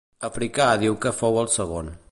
[0.27, 1.95] Africà diu que fou el segon.